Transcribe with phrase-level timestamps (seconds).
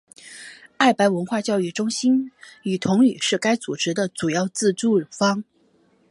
[0.77, 2.31] 爱白文化教育中心
[2.63, 5.43] 与同语是该组织的主要资助方。